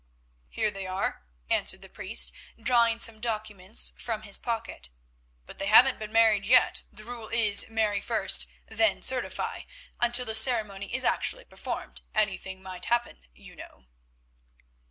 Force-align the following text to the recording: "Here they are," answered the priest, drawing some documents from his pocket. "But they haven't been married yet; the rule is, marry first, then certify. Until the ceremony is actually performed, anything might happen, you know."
"Here 0.49 0.71
they 0.71 0.87
are," 0.87 1.27
answered 1.47 1.83
the 1.83 1.87
priest, 1.87 2.31
drawing 2.59 2.97
some 2.97 3.19
documents 3.21 3.93
from 3.99 4.23
his 4.23 4.39
pocket. 4.39 4.89
"But 5.45 5.59
they 5.59 5.67
haven't 5.67 5.99
been 5.99 6.11
married 6.11 6.47
yet; 6.47 6.81
the 6.91 7.03
rule 7.05 7.27
is, 7.29 7.69
marry 7.69 8.01
first, 8.01 8.47
then 8.65 9.03
certify. 9.03 9.61
Until 9.99 10.25
the 10.25 10.33
ceremony 10.33 10.91
is 10.95 11.03
actually 11.03 11.45
performed, 11.45 12.01
anything 12.15 12.63
might 12.63 12.85
happen, 12.85 13.27
you 13.35 13.55
know." 13.55 13.85